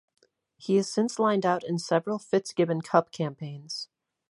He 0.57 0.77
has 0.77 0.91
since 0.91 1.19
lined 1.19 1.45
out 1.45 1.63
in 1.63 1.77
several 1.77 2.17
Fitzgibbon 2.17 2.81
Cup 2.81 3.11
campaigns. 3.11 3.87